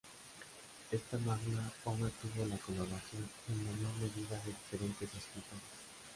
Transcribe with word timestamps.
Esta 0.91 1.19
magna 1.19 1.71
obra 1.85 2.09
tuvo 2.19 2.47
la 2.47 2.57
colaboración 2.57 3.29
en 3.49 3.63
menor 3.63 3.93
medida 3.99 4.35
de 4.43 4.49
diferentes 4.49 5.07
escritores. 5.13 5.61